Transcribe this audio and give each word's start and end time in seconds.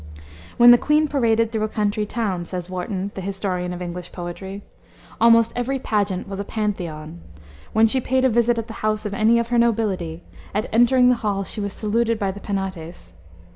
"When 0.57 0.71
the 0.71 0.79
queen 0.79 1.07
paraded 1.07 1.51
through 1.51 1.63
a 1.65 1.69
country 1.69 2.07
town," 2.07 2.45
says 2.45 2.71
Warton, 2.71 3.11
the 3.13 3.21
historian 3.21 3.71
of 3.71 3.83
English 3.83 4.11
poetry, 4.11 4.63
"almost 5.21 5.53
every 5.55 5.77
pageant 5.77 6.27
was 6.27 6.39
a 6.39 6.43
pantheon. 6.43 7.21
When 7.71 7.85
she 7.85 8.01
paid 8.01 8.25
a 8.25 8.29
visit 8.29 8.57
at 8.57 8.65
the 8.65 8.73
house 8.81 9.05
of 9.05 9.13
any 9.13 9.37
of 9.37 9.49
her 9.49 9.59
nobility, 9.59 10.23
at 10.55 10.65
entering 10.73 11.09
the 11.09 11.17
hall 11.21 11.43
she 11.43 11.61
was 11.61 11.73
saluted 11.73 12.17
by 12.17 12.31
the 12.31 12.39
Penates. 12.39 13.13